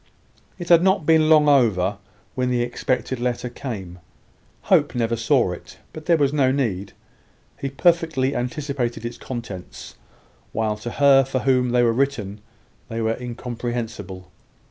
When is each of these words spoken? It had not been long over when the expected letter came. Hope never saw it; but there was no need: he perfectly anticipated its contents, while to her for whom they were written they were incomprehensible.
It 0.57 0.69
had 0.69 0.81
not 0.81 1.05
been 1.05 1.29
long 1.29 1.47
over 1.47 1.99
when 2.33 2.49
the 2.49 2.63
expected 2.63 3.19
letter 3.19 3.49
came. 3.49 3.99
Hope 4.63 4.95
never 4.95 5.15
saw 5.15 5.51
it; 5.51 5.77
but 5.93 6.07
there 6.07 6.17
was 6.17 6.33
no 6.33 6.51
need: 6.51 6.93
he 7.59 7.69
perfectly 7.69 8.35
anticipated 8.35 9.05
its 9.05 9.19
contents, 9.19 9.93
while 10.53 10.75
to 10.77 10.89
her 10.93 11.23
for 11.23 11.41
whom 11.41 11.69
they 11.69 11.83
were 11.83 11.93
written 11.93 12.41
they 12.89 12.99
were 12.99 13.15
incomprehensible. 13.21 14.31